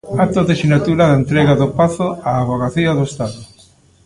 Acto 0.25 0.41
de 0.47 0.55
sinatura 0.61 1.03
da 1.07 1.19
entrega 1.21 1.53
do 1.61 1.67
pazo 1.77 2.07
á 2.29 2.31
Avogacía 2.37 2.91
do 2.97 3.03
Estado. 3.09 3.39